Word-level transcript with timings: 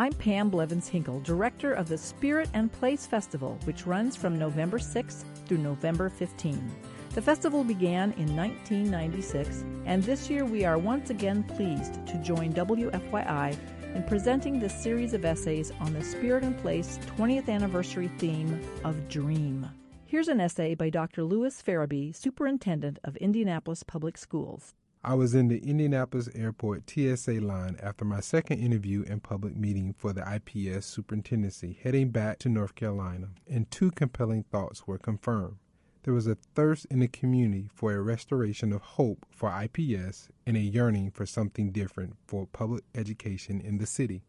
I'm 0.00 0.14
Pam 0.14 0.48
Blevins 0.48 0.88
Hinkle, 0.88 1.20
director 1.20 1.74
of 1.74 1.86
the 1.86 1.98
Spirit 1.98 2.48
and 2.54 2.72
Place 2.72 3.06
Festival, 3.06 3.58
which 3.64 3.86
runs 3.86 4.16
from 4.16 4.38
November 4.38 4.78
6th 4.78 5.24
through 5.44 5.58
November 5.58 6.08
15. 6.08 6.70
The 7.10 7.20
festival 7.20 7.62
began 7.62 8.12
in 8.12 8.34
1996, 8.34 9.62
and 9.84 10.02
this 10.02 10.30
year 10.30 10.46
we 10.46 10.64
are 10.64 10.78
once 10.78 11.10
again 11.10 11.42
pleased 11.42 12.06
to 12.06 12.16
join 12.22 12.54
WFYI 12.54 13.54
in 13.94 14.02
presenting 14.04 14.58
this 14.58 14.72
series 14.82 15.12
of 15.12 15.26
essays 15.26 15.70
on 15.80 15.92
the 15.92 16.02
Spirit 16.02 16.44
and 16.44 16.56
Place 16.56 16.98
20th 17.18 17.50
anniversary 17.50 18.08
theme 18.16 18.58
of 18.84 19.06
Dream. 19.10 19.68
Here's 20.06 20.28
an 20.28 20.40
essay 20.40 20.74
by 20.74 20.88
Dr. 20.88 21.24
Lewis 21.24 21.60
Ferebee, 21.60 22.16
Superintendent 22.16 22.98
of 23.04 23.16
Indianapolis 23.16 23.82
Public 23.82 24.16
Schools. 24.16 24.74
I 25.02 25.14
was 25.14 25.34
in 25.34 25.48
the 25.48 25.66
Indianapolis 25.66 26.28
Airport 26.34 26.88
TSA 26.90 27.40
line 27.40 27.78
after 27.82 28.04
my 28.04 28.20
second 28.20 28.58
interview 28.58 29.02
and 29.08 29.22
public 29.22 29.56
meeting 29.56 29.94
for 29.96 30.12
the 30.12 30.20
IPS 30.30 30.84
superintendency 30.84 31.78
heading 31.82 32.10
back 32.10 32.38
to 32.40 32.50
North 32.50 32.74
Carolina, 32.74 33.28
and 33.48 33.70
two 33.70 33.92
compelling 33.92 34.42
thoughts 34.42 34.86
were 34.86 34.98
confirmed. 34.98 35.56
There 36.02 36.12
was 36.12 36.26
a 36.26 36.34
thirst 36.34 36.84
in 36.90 36.98
the 36.98 37.08
community 37.08 37.70
for 37.74 37.94
a 37.94 38.02
restoration 38.02 38.74
of 38.74 38.82
hope 38.82 39.24
for 39.30 39.50
IPS 39.50 40.28
and 40.46 40.58
a 40.58 40.60
yearning 40.60 41.12
for 41.12 41.24
something 41.24 41.72
different 41.72 42.16
for 42.26 42.46
public 42.46 42.84
education 42.94 43.58
in 43.62 43.78
the 43.78 43.86
city. 43.86 44.22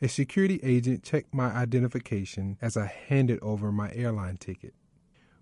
A 0.00 0.08
security 0.08 0.58
agent 0.62 1.02
checked 1.02 1.34
my 1.34 1.50
identification 1.50 2.56
as 2.62 2.78
I 2.78 2.86
handed 2.86 3.40
over 3.42 3.70
my 3.70 3.92
airline 3.92 4.38
ticket. 4.38 4.72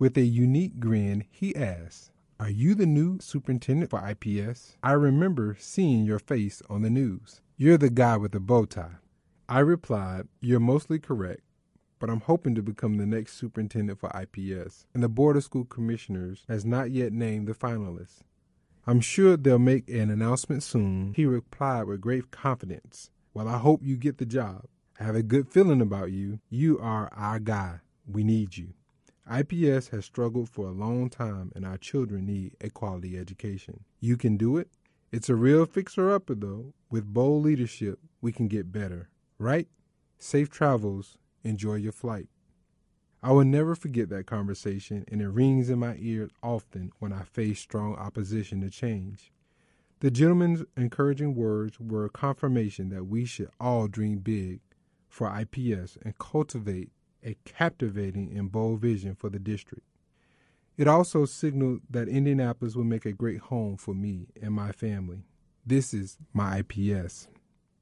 With 0.00 0.16
a 0.16 0.22
unique 0.22 0.80
grin, 0.80 1.26
he 1.30 1.54
asked, 1.54 2.10
are 2.40 2.50
you 2.50 2.74
the 2.74 2.86
new 2.86 3.18
superintendent 3.20 3.90
for 3.90 4.06
IPS? 4.06 4.76
I 4.82 4.92
remember 4.92 5.56
seeing 5.58 6.04
your 6.04 6.18
face 6.18 6.62
on 6.68 6.82
the 6.82 6.90
news. 6.90 7.40
You're 7.56 7.78
the 7.78 7.90
guy 7.90 8.16
with 8.16 8.32
the 8.32 8.40
bow 8.40 8.64
tie. 8.64 8.96
I 9.48 9.60
replied, 9.60 10.28
You're 10.40 10.60
mostly 10.60 10.98
correct, 10.98 11.42
but 11.98 12.10
I'm 12.10 12.20
hoping 12.20 12.54
to 12.56 12.62
become 12.62 12.96
the 12.96 13.06
next 13.06 13.34
superintendent 13.34 14.00
for 14.00 14.10
IPS, 14.10 14.86
and 14.92 15.02
the 15.02 15.08
Board 15.08 15.36
of 15.36 15.44
School 15.44 15.64
Commissioners 15.64 16.44
has 16.48 16.64
not 16.64 16.90
yet 16.90 17.12
named 17.12 17.46
the 17.46 17.54
finalists. 17.54 18.22
I'm 18.86 19.00
sure 19.00 19.36
they'll 19.36 19.60
make 19.60 19.88
an 19.88 20.10
announcement 20.10 20.64
soon. 20.64 21.12
He 21.14 21.24
replied 21.26 21.84
with 21.84 22.00
great 22.00 22.32
confidence, 22.32 23.10
Well, 23.32 23.46
I 23.46 23.58
hope 23.58 23.80
you 23.84 23.96
get 23.96 24.18
the 24.18 24.26
job. 24.26 24.64
I 24.98 25.04
have 25.04 25.14
a 25.14 25.22
good 25.22 25.48
feeling 25.48 25.80
about 25.80 26.10
you. 26.10 26.40
You 26.50 26.78
are 26.80 27.08
our 27.12 27.38
guy. 27.38 27.80
We 28.06 28.24
need 28.24 28.56
you. 28.56 28.74
IPS 29.30 29.88
has 29.88 30.04
struggled 30.04 30.48
for 30.48 30.66
a 30.66 30.72
long 30.72 31.08
time, 31.08 31.52
and 31.54 31.64
our 31.64 31.78
children 31.78 32.26
need 32.26 32.56
a 32.60 32.70
quality 32.70 33.18
education. 33.18 33.84
You 34.00 34.16
can 34.16 34.36
do 34.36 34.56
it. 34.56 34.68
It's 35.10 35.28
a 35.28 35.36
real 35.36 35.66
fixer 35.66 36.10
upper, 36.10 36.34
though. 36.34 36.74
With 36.90 37.12
bold 37.12 37.44
leadership, 37.44 37.98
we 38.20 38.32
can 38.32 38.48
get 38.48 38.72
better, 38.72 39.10
right? 39.38 39.68
Safe 40.18 40.50
travels. 40.50 41.18
Enjoy 41.44 41.74
your 41.74 41.92
flight. 41.92 42.28
I 43.22 43.30
will 43.30 43.44
never 43.44 43.76
forget 43.76 44.08
that 44.08 44.26
conversation, 44.26 45.04
and 45.06 45.22
it 45.22 45.28
rings 45.28 45.70
in 45.70 45.78
my 45.78 45.96
ears 46.00 46.30
often 46.42 46.90
when 46.98 47.12
I 47.12 47.22
face 47.22 47.60
strong 47.60 47.94
opposition 47.94 48.60
to 48.62 48.70
change. 48.70 49.32
The 50.00 50.10
gentleman's 50.10 50.64
encouraging 50.76 51.36
words 51.36 51.78
were 51.78 52.04
a 52.04 52.10
confirmation 52.10 52.88
that 52.88 53.04
we 53.04 53.24
should 53.24 53.50
all 53.60 53.86
dream 53.86 54.18
big 54.18 54.60
for 55.08 55.32
IPS 55.32 55.96
and 56.02 56.18
cultivate 56.18 56.90
a 57.24 57.36
captivating 57.44 58.36
and 58.36 58.50
bold 58.50 58.80
vision 58.80 59.14
for 59.14 59.30
the 59.30 59.38
district. 59.38 59.84
It 60.76 60.88
also 60.88 61.24
signaled 61.26 61.80
that 61.90 62.08
Indianapolis 62.08 62.74
would 62.74 62.86
make 62.86 63.04
a 63.04 63.12
great 63.12 63.40
home 63.40 63.76
for 63.76 63.94
me 63.94 64.28
and 64.40 64.54
my 64.54 64.72
family. 64.72 65.24
This 65.64 65.92
is 65.92 66.18
my 66.32 66.64
IPS. 66.68 67.28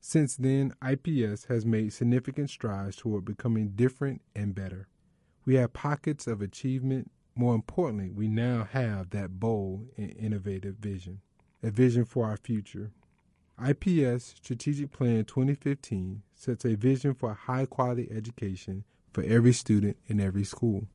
Since 0.00 0.36
then, 0.36 0.74
IPS 0.86 1.44
has 1.44 1.64
made 1.64 1.92
significant 1.92 2.50
strides 2.50 2.96
toward 2.96 3.24
becoming 3.24 3.72
different 3.76 4.22
and 4.34 4.54
better. 4.54 4.88
We 5.44 5.54
have 5.54 5.72
pockets 5.72 6.26
of 6.26 6.42
achievement. 6.42 7.10
More 7.34 7.54
importantly, 7.54 8.10
we 8.10 8.28
now 8.28 8.68
have 8.72 9.10
that 9.10 9.38
bold 9.38 9.88
and 9.96 10.10
innovative 10.16 10.76
vision, 10.76 11.20
a 11.62 11.70
vision 11.70 12.04
for 12.04 12.26
our 12.26 12.36
future. 12.36 12.90
IPS 13.62 14.34
Strategic 14.36 14.90
Plan 14.90 15.24
2015 15.24 16.22
sets 16.34 16.64
a 16.64 16.74
vision 16.74 17.14
for 17.14 17.34
high 17.34 17.66
quality 17.66 18.08
education 18.10 18.84
for 19.12 19.22
every 19.24 19.52
student 19.52 19.96
in 20.06 20.20
every 20.20 20.44
school. 20.44 20.86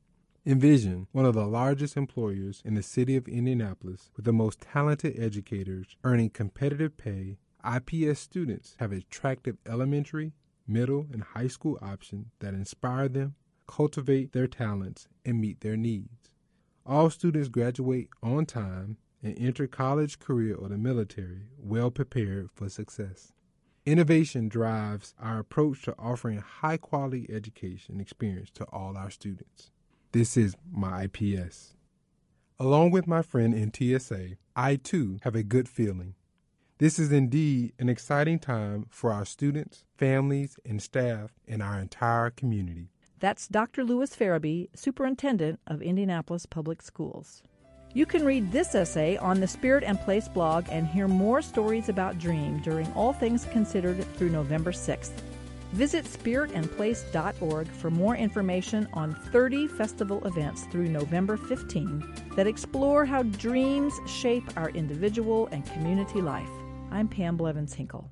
Envision, 0.46 1.08
one 1.12 1.26
of 1.26 1.34
the 1.34 1.48
largest 1.48 1.98
employers 1.98 2.62
in 2.64 2.76
the 2.76 2.84
city 2.84 3.16
of 3.16 3.28
Indianapolis 3.28 4.12
with 4.16 4.26
the 4.26 4.34
most 4.34 4.62
talented 4.62 5.20
educators 5.20 5.96
earning 6.03 6.30
competitive 6.30 6.98
pay, 6.98 7.38
IPS 7.66 8.20
students 8.20 8.76
have 8.80 8.92
attractive 8.92 9.58
elementary, 9.66 10.34
middle, 10.68 11.08
and 11.12 11.24
high 11.24 11.48
school 11.48 11.80
options 11.81 12.28
that 12.40 12.53
inspire 12.53 13.09
them, 13.09 13.34
cultivate 13.68 14.34
their 14.34 14.47
talents, 14.47 15.08
and 15.26 15.42
meet 15.42 15.62
their 15.62 15.76
needs. 15.76 16.30
All 16.86 17.09
students 17.09 17.50
graduate 17.50 18.09
on 18.22 18.46
time 18.46 18.97
and 19.24 19.36
enter 19.40 19.66
college, 19.66 20.20
career, 20.20 20.53
or 20.56 20.70
the 20.70 20.78
military 20.78 21.47
well 21.58 21.90
prepared 21.90 22.50
for 22.53 22.70
success. 22.70 23.34
Innovation 23.85 24.50
drives 24.50 25.13
our 25.19 25.38
approach 25.38 25.84
to 25.84 25.94
offering 26.00 26.40
high 26.40 26.78
quality 26.78 27.28
education 27.29 28.00
experience 28.01 28.50
to 28.50 28.63
all 28.72 28.97
our 28.97 29.12
students. 29.12 29.69
This 30.12 30.35
is 30.35 30.56
my 30.72 31.03
IPS. 31.03 31.75
Along 32.59 32.90
with 32.90 33.06
my 33.06 33.22
friend 33.22 33.53
in 33.53 33.72
TSA, 33.72 34.38
I 34.56 34.78
too 34.78 35.19
have 35.22 35.35
a 35.35 35.44
good 35.44 35.69
feeling. 35.69 36.16
This 36.79 36.97
is 36.97 37.12
indeed 37.12 37.73
an 37.78 37.88
exciting 37.88 38.40
time 38.40 38.88
for 38.90 39.13
our 39.13 39.23
students, 39.23 39.84
families, 39.96 40.57
and 40.66 40.81
staff 40.81 41.35
in 41.46 41.62
our 41.62 41.79
entire 41.79 42.31
community. 42.31 42.90
That's 43.19 43.47
Dr. 43.47 43.84
Lewis 43.84 44.16
Ferebee, 44.16 44.69
Superintendent 44.75 45.59
of 45.67 45.84
Indianapolis 45.84 46.47
Public 46.47 46.81
Schools. 46.81 47.44
You 47.95 48.06
can 48.06 48.25
read 48.25 48.51
this 48.51 48.75
essay 48.75 49.16
on 49.16 49.39
the 49.39 49.47
Spirit 49.47 49.85
and 49.85 49.97
Place 49.97 50.28
blog 50.28 50.66
and 50.69 50.85
hear 50.85 51.07
more 51.07 51.41
stories 51.41 51.88
about 51.88 52.19
Dream 52.19 52.59
during 52.59 52.91
All 52.91 53.13
Things 53.13 53.45
Considered 53.53 54.03
through 54.17 54.31
November 54.31 54.73
6th. 54.73 55.13
Visit 55.72 56.03
spiritandplace.org 56.03 57.67
for 57.69 57.89
more 57.89 58.17
information 58.17 58.89
on 58.91 59.16
30 59.31 59.69
festival 59.69 60.22
events 60.28 60.66
through 60.66 60.89
November 60.89 61.38
15 61.38 62.03
that 62.35 62.47
explore 62.47 63.05
how 63.05 63.23
dreams 63.23 63.94
shape 64.05 64.44
our 64.57 64.72
individual 64.72 65.47
and 65.53 65.66
community 65.67 66.22
life. 66.22 66.51
I'm 66.91 67.07
Pam 67.07 67.38
Blevins 67.38 67.73
Hinkle. 67.73 68.11